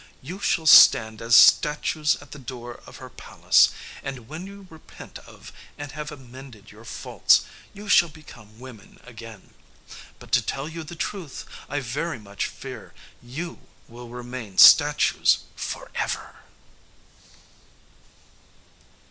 [0.23, 3.69] You shall stand as statues at the door of her palace,
[4.01, 9.53] and when you repent of and have amended your faults, you shall become women again.
[10.17, 16.33] But, to tell you the truth, I very much fear you will remain statues forever."